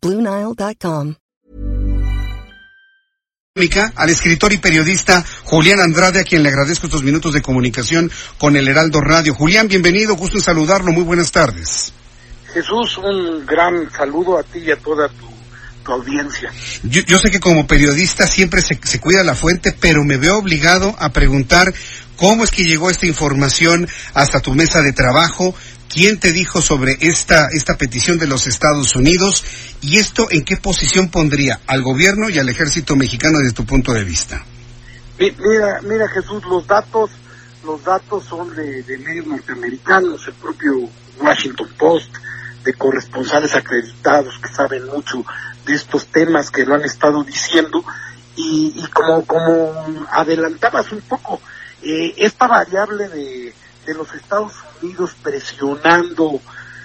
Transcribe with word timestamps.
BlueNile.com. 0.00 1.14
Al 3.96 4.08
escritor 4.08 4.52
y 4.52 4.58
periodista 4.58 5.24
Julián 5.42 5.80
Andrade, 5.80 6.20
a 6.20 6.24
quien 6.24 6.44
le 6.44 6.48
agradezco 6.48 6.86
estos 6.86 7.02
minutos 7.02 7.34
de 7.34 7.42
comunicación 7.42 8.08
con 8.38 8.56
el 8.56 8.68
Heraldo 8.68 9.00
Radio. 9.00 9.34
Julián, 9.34 9.66
bienvenido, 9.66 10.14
gusto 10.14 10.36
en 10.36 10.44
saludarlo, 10.44 10.92
muy 10.92 11.02
buenas 11.02 11.32
tardes. 11.32 11.92
Jesús, 12.52 12.98
un 12.98 13.44
gran 13.44 13.90
saludo 13.90 14.38
a 14.38 14.44
ti 14.44 14.60
y 14.60 14.70
a 14.70 14.76
toda 14.76 15.08
tu, 15.08 15.26
tu 15.88 15.94
audiencia. 15.94 16.52
Yo, 16.82 17.00
yo, 17.02 17.18
sé 17.18 17.30
que 17.30 17.40
como 17.40 17.66
periodista 17.66 18.26
siempre 18.26 18.60
se, 18.60 18.78
se 18.82 19.00
cuida 19.00 19.24
la 19.24 19.34
fuente, 19.34 19.72
pero 19.72 20.04
me 20.04 20.18
veo 20.18 20.36
obligado 20.36 20.94
a 20.98 21.10
preguntar 21.10 21.72
cómo 22.16 22.44
es 22.44 22.50
que 22.50 22.64
llegó 22.64 22.90
esta 22.90 23.06
información 23.06 23.88
hasta 24.12 24.40
tu 24.40 24.54
mesa 24.54 24.82
de 24.82 24.92
trabajo, 24.92 25.54
quién 25.88 26.20
te 26.20 26.32
dijo 26.32 26.60
sobre 26.60 26.98
esta, 27.00 27.48
esta 27.52 27.78
petición 27.78 28.18
de 28.18 28.26
los 28.26 28.46
Estados 28.46 28.94
Unidos 28.96 29.44
y 29.80 29.96
esto 29.96 30.28
en 30.30 30.44
qué 30.44 30.58
posición 30.58 31.08
pondría 31.08 31.60
al 31.66 31.82
gobierno 31.82 32.28
y 32.28 32.38
al 32.38 32.50
ejército 32.50 32.94
mexicano 32.94 33.38
desde 33.38 33.54
tu 33.54 33.64
punto 33.64 33.94
de 33.94 34.04
vista. 34.04 34.44
Mira, 35.18 35.80
mira 35.82 36.06
Jesús, 36.08 36.44
los 36.44 36.66
datos, 36.66 37.10
los 37.64 37.82
datos 37.82 38.24
son 38.24 38.54
de, 38.54 38.82
de 38.82 38.98
medios 38.98 39.26
norteamericanos, 39.26 40.28
el 40.28 40.34
propio 40.34 40.90
Washington 41.18 41.68
Post, 41.78 42.14
de 42.64 42.74
corresponsales 42.74 43.54
acreditados 43.54 44.38
que 44.42 44.52
saben 44.52 44.84
mucho 44.86 45.24
de 45.68 45.74
estos 45.74 46.06
temas 46.06 46.50
que 46.50 46.64
lo 46.64 46.74
han 46.74 46.84
estado 46.84 47.22
diciendo 47.22 47.84
y, 48.34 48.72
y 48.74 48.86
como, 48.88 49.24
como 49.26 50.06
adelantabas 50.10 50.90
un 50.92 51.02
poco, 51.02 51.40
eh, 51.82 52.14
esta 52.16 52.46
variable 52.46 53.08
de, 53.08 53.54
de 53.86 53.94
los 53.94 54.12
Estados 54.14 54.52
Unidos 54.80 55.14
presionando 55.22 56.40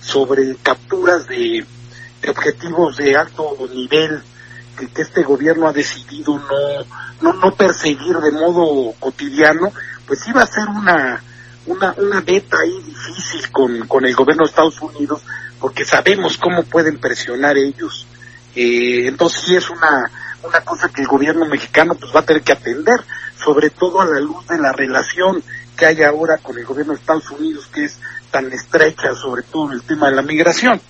sobre 0.00 0.56
capturas 0.56 1.26
de, 1.28 1.64
objetivos 2.28 2.96
de 2.96 3.16
alto 3.16 3.56
nivel 3.72 4.22
que, 4.78 4.88
que, 4.88 5.02
este 5.02 5.22
gobierno 5.22 5.68
ha 5.68 5.72
decidido 5.72 6.38
no, 6.38 6.84
no, 7.20 7.32
no 7.34 7.54
perseguir 7.54 8.16
de 8.16 8.32
modo 8.32 8.94
cotidiano, 8.98 9.72
pues 10.06 10.26
iba 10.26 10.42
a 10.42 10.46
ser 10.46 10.66
una, 10.68 11.22
una, 11.66 11.94
una 11.98 12.20
beta 12.20 12.58
ahí 12.60 12.82
difícil 12.82 13.50
con, 13.50 13.86
con 13.86 14.04
el 14.04 14.14
gobierno 14.14 14.44
de 14.44 14.50
Estados 14.50 14.80
Unidos, 14.80 15.22
porque 15.60 15.84
sabemos 15.84 16.38
cómo 16.38 16.62
pueden 16.64 16.98
presionar 16.98 17.56
ellos. 17.56 18.06
Eh, 18.54 19.06
entonces 19.08 19.42
sí 19.44 19.56
es 19.56 19.70
una, 19.70 20.10
una 20.42 20.60
cosa 20.60 20.88
que 20.88 21.02
el 21.02 21.08
gobierno 21.08 21.46
mexicano 21.46 21.94
pues 21.94 22.14
va 22.14 22.20
a 22.20 22.24
tener 22.24 22.42
que 22.42 22.52
atender, 22.52 23.00
sobre 23.42 23.70
todo 23.70 24.00
a 24.00 24.06
la 24.06 24.20
luz 24.20 24.46
de 24.46 24.58
la 24.58 24.72
relación 24.72 25.42
que 25.76 25.86
hay 25.86 26.02
ahora 26.02 26.38
con 26.38 26.56
el 26.58 26.64
gobierno 26.64 26.92
de 26.92 27.00
Estados 27.00 27.30
Unidos, 27.30 27.68
que 27.72 27.84
es 27.84 27.98
tan 28.30 28.52
estrecha, 28.52 29.14
sobre 29.14 29.42
todo 29.42 29.66
en 29.70 29.78
el 29.78 29.82
tema 29.82 30.08
de 30.08 30.16
la 30.16 30.22
migración. 30.22 30.80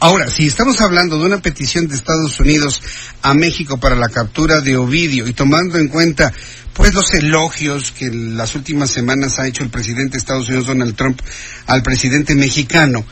Ahora, 0.00 0.30
si 0.30 0.46
estamos 0.46 0.80
hablando 0.80 1.18
de 1.18 1.24
una 1.24 1.38
petición 1.38 1.86
de 1.86 1.94
Estados 1.94 2.38
Unidos 2.38 2.82
a 3.22 3.32
México 3.32 3.78
para 3.78 3.96
la 3.96 4.08
captura 4.08 4.60
de 4.60 4.76
Ovidio 4.76 5.26
y 5.26 5.32
tomando 5.32 5.78
en 5.78 5.88
cuenta 5.88 6.32
pues 6.74 6.92
los 6.92 7.14
elogios 7.14 7.92
que 7.92 8.06
en 8.06 8.36
las 8.36 8.54
últimas 8.54 8.90
semanas 8.90 9.38
ha 9.38 9.46
hecho 9.46 9.62
el 9.62 9.70
presidente 9.70 10.12
de 10.12 10.18
Estados 10.18 10.48
Unidos 10.48 10.66
Donald 10.66 10.96
Trump 10.96 11.20
al 11.66 11.82
presidente 11.82 12.34
mexicano, 12.34 13.04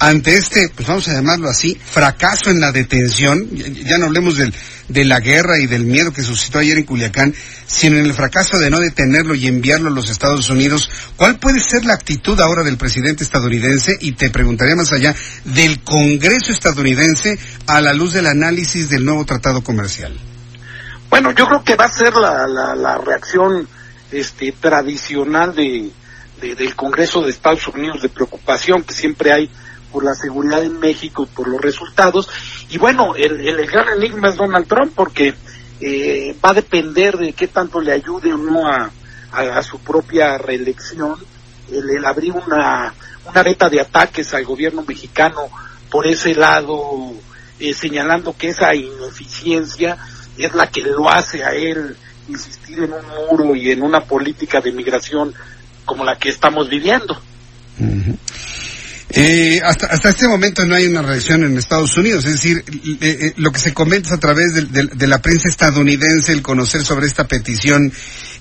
ante 0.00 0.34
este, 0.34 0.70
pues 0.74 0.88
vamos 0.88 1.06
a 1.08 1.12
llamarlo 1.12 1.50
así, 1.50 1.78
fracaso 1.78 2.50
en 2.50 2.58
la 2.58 2.72
detención, 2.72 3.48
ya 3.52 3.98
no 3.98 4.06
hablemos 4.06 4.38
del, 4.38 4.54
de 4.88 5.04
la 5.04 5.20
guerra 5.20 5.58
y 5.58 5.66
del 5.66 5.84
miedo 5.84 6.10
que 6.10 6.22
suscitó 6.22 6.58
ayer 6.58 6.78
en 6.78 6.84
Culiacán, 6.84 7.34
sino 7.66 7.98
en 7.98 8.06
el 8.06 8.14
fracaso 8.14 8.58
de 8.58 8.70
no 8.70 8.80
detenerlo 8.80 9.34
y 9.34 9.46
enviarlo 9.46 9.88
a 9.88 9.92
los 9.92 10.08
Estados 10.08 10.48
Unidos, 10.48 10.90
¿cuál 11.16 11.38
puede 11.38 11.60
ser 11.60 11.84
la 11.84 11.92
actitud 11.92 12.40
ahora 12.40 12.62
del 12.62 12.78
presidente 12.78 13.24
estadounidense? 13.24 13.98
Y 14.00 14.12
te 14.12 14.30
preguntaría 14.30 14.74
más 14.74 14.90
allá, 14.92 15.14
del 15.44 15.80
Congreso 15.82 16.50
estadounidense 16.50 17.38
a 17.66 17.82
la 17.82 17.92
luz 17.92 18.14
del 18.14 18.26
análisis 18.26 18.88
del 18.88 19.04
nuevo 19.04 19.26
tratado 19.26 19.62
comercial. 19.62 20.18
Bueno, 21.10 21.32
yo 21.32 21.46
creo 21.46 21.62
que 21.62 21.76
va 21.76 21.84
a 21.84 21.92
ser 21.92 22.14
la, 22.14 22.46
la, 22.46 22.96
reacción 22.96 23.68
este, 24.10 24.52
tradicional 24.52 25.54
de, 25.54 25.90
del 26.40 26.74
Congreso 26.74 27.20
de 27.20 27.32
Estados 27.32 27.68
Unidos 27.68 28.00
de 28.00 28.08
preocupación 28.08 28.82
que 28.82 28.94
siempre 28.94 29.32
hay 29.32 29.50
por 29.92 30.04
la 30.04 30.14
seguridad 30.14 30.62
en 30.62 30.78
México, 30.78 31.28
por 31.34 31.48
los 31.48 31.60
resultados. 31.60 32.28
Y 32.68 32.78
bueno, 32.78 33.14
el, 33.16 33.66
gran 33.66 33.88
enigma 33.96 34.28
es 34.28 34.36
Donald 34.36 34.66
Trump 34.66 34.92
porque 34.94 35.34
eh, 35.80 36.36
va 36.44 36.50
a 36.50 36.54
depender 36.54 37.16
de 37.16 37.32
qué 37.32 37.48
tanto 37.48 37.80
le 37.80 37.92
ayude 37.92 38.32
o 38.32 38.38
no 38.38 38.66
a, 38.66 38.90
a, 39.32 39.62
su 39.62 39.78
propia 39.78 40.38
reelección 40.38 41.16
el, 41.70 41.90
el, 41.90 42.04
abrir 42.04 42.32
una, 42.32 42.92
una 43.28 43.42
beta 43.42 43.68
de 43.68 43.80
ataques 43.80 44.34
al 44.34 44.44
gobierno 44.44 44.82
mexicano 44.86 45.48
por 45.90 46.06
ese 46.06 46.34
lado, 46.34 47.12
eh, 47.58 47.74
señalando 47.74 48.36
que 48.36 48.48
esa 48.48 48.74
ineficiencia 48.74 49.98
es 50.38 50.54
la 50.54 50.68
que 50.68 50.82
lo 50.82 51.10
hace 51.10 51.44
a 51.44 51.50
él 51.50 51.96
insistir 52.28 52.78
en 52.78 52.92
un 52.92 53.04
muro 53.30 53.54
y 53.56 53.70
en 53.70 53.82
una 53.82 54.04
política 54.04 54.60
de 54.60 54.72
migración 54.72 55.34
como 55.84 56.04
la 56.04 56.16
que 56.16 56.28
estamos 56.28 56.68
viviendo. 56.68 57.20
Uh. 57.78 58.14
Eh, 59.12 59.60
hasta, 59.64 59.86
hasta 59.86 60.10
este 60.10 60.28
momento 60.28 60.64
no 60.64 60.76
hay 60.76 60.86
una 60.86 61.02
reacción 61.02 61.42
en 61.42 61.58
Estados 61.58 61.96
Unidos, 61.96 62.24
es 62.26 62.34
decir, 62.34 62.64
eh, 63.00 63.18
eh, 63.20 63.32
lo 63.38 63.50
que 63.50 63.58
se 63.58 63.74
comenta 63.74 64.14
a 64.14 64.18
través 64.18 64.54
de, 64.54 64.62
de, 64.66 64.86
de, 64.86 65.06
la 65.08 65.20
prensa 65.20 65.48
estadounidense, 65.48 66.32
el 66.32 66.42
conocer 66.42 66.84
sobre 66.84 67.06
esta 67.06 67.26
petición, 67.26 67.92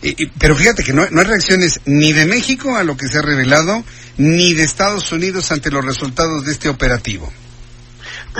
eh, 0.04 0.16
pero 0.38 0.56
fíjate 0.56 0.84
que 0.84 0.94
no, 0.94 1.08
no 1.10 1.22
hay 1.22 1.28
reacciones 1.28 1.80
ni 1.86 2.14
de 2.14 2.28
México 2.28 2.78
a 2.78 2.84
lo 2.84 2.96
que 2.98 3.08
se 3.08 3.18
ha 3.18 3.24
revelado, 3.24 3.84
ni 4.18 4.54
de 4.54 4.64
Estados 4.64 5.12
Unidos 5.12 5.52
ante 5.52 5.72
los 5.72 5.84
resultados 5.84 6.46
de 6.46 6.52
este 6.52 6.70
operativo. 6.70 7.34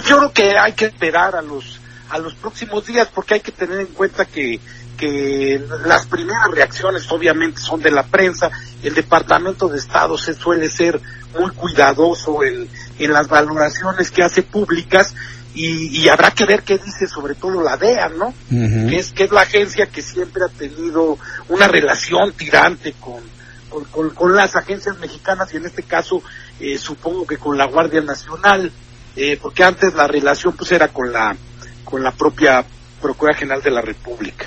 Yo 0.06 0.18
creo 0.18 0.32
que 0.32 0.58
hay 0.58 0.74
que 0.74 0.86
esperar 0.86 1.36
a 1.36 1.42
los, 1.42 1.80
a 2.10 2.20
los 2.20 2.36
próximos 2.36 2.86
días 2.86 3.08
porque 3.14 3.36
hay 3.36 3.42
que 3.42 3.52
tener 3.52 3.80
en 3.80 3.88
cuenta 3.88 4.26
que 4.26 4.60
que 5.00 5.66
las 5.86 6.08
primeras 6.08 6.52
reacciones 6.52 7.10
obviamente 7.10 7.62
son 7.62 7.80
de 7.82 7.90
la 7.90 8.04
prensa, 8.04 8.52
el 8.84 8.94
Departamento 8.94 9.70
de 9.70 9.78
Estado 9.78 10.18
se 10.18 10.34
suele 10.34 10.70
ser 10.70 11.00
muy 11.38 11.52
cuidadoso 11.52 12.44
en, 12.44 12.68
en 12.98 13.14
las 13.14 13.28
valoraciones 13.28 14.12
que 14.12 14.24
hace 14.24 14.44
públicas 14.44 15.14
y, 15.54 16.02
y, 16.02 16.08
habrá 16.08 16.32
que 16.32 16.46
ver 16.46 16.62
qué 16.64 16.78
dice 16.78 17.08
sobre 17.08 17.36
todo 17.36 17.62
la 17.64 17.76
DEA, 17.76 18.10
¿no? 18.10 18.28
Uh 18.28 18.34
-huh. 18.56 18.90
que, 18.90 18.98
es, 18.98 19.12
que 19.12 19.24
es 19.24 19.32
la 19.32 19.42
agencia 19.42 19.88
que 19.88 20.02
siempre 20.02 20.44
ha 20.46 20.50
tenido 20.50 21.18
una 21.50 21.68
relación 21.68 22.32
tirante 22.34 22.94
con, 22.94 23.22
con, 23.68 23.84
con, 23.86 24.10
con 24.12 24.36
las 24.36 24.56
agencias 24.56 24.98
mexicanas 25.00 25.52
y 25.54 25.58
en 25.58 25.66
este 25.66 25.84
caso 25.84 26.22
eh, 26.60 26.78
supongo 26.78 27.26
que 27.26 27.38
con 27.38 27.58
la 27.58 27.66
Guardia 27.66 28.02
Nacional, 28.02 28.72
eh, 29.16 29.40
porque 29.42 29.64
antes 29.64 29.94
la 29.96 30.08
relación 30.08 30.56
pues 30.56 30.72
era 30.72 30.90
con 30.90 31.12
la, 31.12 31.36
con 31.84 32.04
la 32.04 32.12
propia 32.12 32.64
Procuraduría 33.02 33.40
General 33.40 33.62
de 33.64 33.72
la 33.72 33.82
República. 33.82 34.46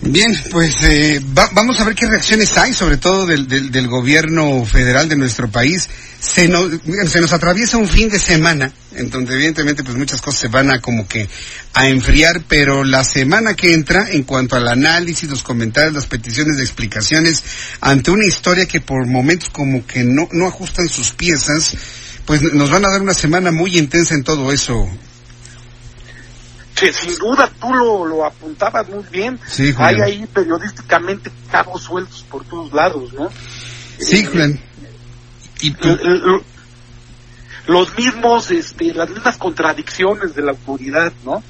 Bien, 0.00 0.32
pues 0.50 0.76
eh, 0.82 1.20
va, 1.36 1.50
vamos 1.52 1.80
a 1.80 1.84
ver 1.84 1.94
qué 1.94 2.06
reacciones 2.06 2.56
hay, 2.56 2.72
sobre 2.72 2.98
todo 2.98 3.26
del, 3.26 3.48
del, 3.48 3.72
del 3.72 3.88
gobierno 3.88 4.64
federal 4.64 5.08
de 5.08 5.16
nuestro 5.16 5.50
país. 5.50 5.88
Se 6.20 6.48
nos, 6.48 6.70
se 7.06 7.20
nos 7.20 7.32
atraviesa 7.32 7.78
un 7.78 7.88
fin 7.88 8.08
de 8.08 8.18
semana, 8.18 8.72
en 8.94 9.10
donde 9.10 9.34
evidentemente 9.34 9.82
pues 9.82 9.96
muchas 9.96 10.20
cosas 10.20 10.40
se 10.40 10.48
van 10.48 10.70
a 10.70 10.80
como 10.80 11.06
que 11.08 11.28
a 11.74 11.88
enfriar, 11.88 12.42
pero 12.46 12.84
la 12.84 13.02
semana 13.02 13.54
que 13.54 13.72
entra, 13.72 14.08
en 14.10 14.22
cuanto 14.22 14.54
al 14.56 14.68
análisis, 14.68 15.28
los 15.28 15.42
comentarios, 15.42 15.94
las 15.94 16.06
peticiones 16.06 16.56
de 16.56 16.62
explicaciones, 16.62 17.42
ante 17.80 18.12
una 18.12 18.26
historia 18.26 18.66
que 18.66 18.80
por 18.80 19.06
momentos 19.06 19.50
como 19.50 19.84
que 19.84 20.04
no, 20.04 20.28
no 20.30 20.46
ajustan 20.46 20.88
sus 20.88 21.10
piezas, 21.10 21.76
pues 22.24 22.42
nos 22.42 22.70
van 22.70 22.84
a 22.84 22.90
dar 22.90 23.00
una 23.00 23.14
semana 23.14 23.50
muy 23.50 23.78
intensa 23.78 24.14
en 24.14 24.22
todo 24.22 24.52
eso, 24.52 24.88
que 26.78 26.92
sin 26.92 27.16
duda 27.18 27.50
tú 27.60 27.72
lo, 27.74 28.04
lo 28.04 28.24
apuntabas 28.24 28.88
muy 28.88 29.04
bien. 29.10 29.38
Sí, 29.46 29.74
Hay 29.78 29.96
ahí 30.00 30.26
periodísticamente 30.26 31.30
cabos 31.50 31.82
sueltos 31.82 32.24
por 32.30 32.44
todos 32.44 32.72
lados, 32.72 33.12
¿no? 33.12 33.28
Sí, 33.98 34.24
Julián. 34.24 34.60
¿Y 35.60 35.72
tú? 35.72 35.98
Los 37.66 37.96
mismos, 37.98 38.50
este, 38.50 38.94
las 38.94 39.10
mismas 39.10 39.36
contradicciones 39.36 40.34
de 40.34 40.42
la 40.42 40.52
autoridad, 40.52 41.12
¿no? 41.24 41.42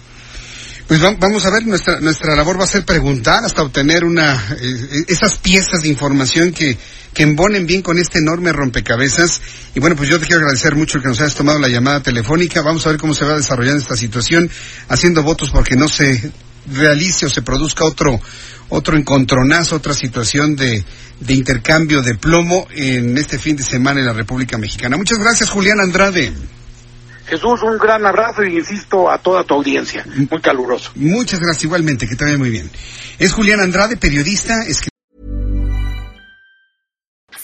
Pues 0.88 1.02
vamos 1.02 1.44
a 1.44 1.50
ver, 1.50 1.66
nuestra, 1.66 2.00
nuestra 2.00 2.34
labor 2.34 2.58
va 2.58 2.64
a 2.64 2.66
ser 2.66 2.82
preguntar 2.82 3.44
hasta 3.44 3.62
obtener 3.62 4.06
una, 4.06 4.32
eh, 4.58 5.04
esas 5.08 5.36
piezas 5.36 5.82
de 5.82 5.88
información 5.90 6.50
que, 6.50 6.78
que 7.12 7.24
embonen 7.24 7.66
bien 7.66 7.82
con 7.82 7.98
este 7.98 8.20
enorme 8.20 8.54
rompecabezas. 8.54 9.42
Y 9.74 9.80
bueno, 9.80 9.96
pues 9.96 10.08
yo 10.08 10.18
te 10.18 10.24
quiero 10.24 10.40
agradecer 10.40 10.76
mucho 10.76 10.98
que 10.98 11.08
nos 11.08 11.20
hayas 11.20 11.34
tomado 11.34 11.58
la 11.58 11.68
llamada 11.68 12.02
telefónica. 12.02 12.62
Vamos 12.62 12.86
a 12.86 12.88
ver 12.88 12.98
cómo 12.98 13.12
se 13.12 13.26
va 13.26 13.36
desarrollando 13.36 13.82
esta 13.82 13.98
situación, 13.98 14.50
haciendo 14.88 15.22
votos 15.22 15.50
porque 15.50 15.76
no 15.76 15.88
se 15.88 16.32
realice 16.72 17.26
o 17.26 17.28
se 17.28 17.42
produzca 17.42 17.84
otro, 17.84 18.18
otro 18.70 18.96
encontronazo, 18.96 19.76
otra 19.76 19.92
situación 19.92 20.56
de, 20.56 20.82
de 21.20 21.34
intercambio 21.34 22.00
de 22.00 22.14
plomo 22.14 22.66
en 22.74 23.18
este 23.18 23.38
fin 23.38 23.56
de 23.56 23.62
semana 23.62 24.00
en 24.00 24.06
la 24.06 24.14
República 24.14 24.56
Mexicana. 24.56 24.96
Muchas 24.96 25.18
gracias, 25.18 25.50
Julián 25.50 25.80
Andrade. 25.80 26.32
Jesús, 27.28 27.62
un 27.62 27.78
gran 27.78 28.04
abrazo 28.06 28.42
y 28.42 28.56
insisto 28.56 29.10
a 29.10 29.18
toda 29.18 29.44
tu 29.44 29.54
audiencia. 29.54 30.04
Muy 30.30 30.40
caluroso. 30.40 30.90
Muchas 30.94 31.40
gracias 31.40 31.64
igualmente, 31.64 32.08
que 32.08 32.16
te 32.16 32.24
vaya 32.24 32.38
muy 32.38 32.50
bien. 32.50 32.70
Es 33.18 33.32
Julián 33.32 33.60
Andrade, 33.60 33.96
periodista. 33.96 34.54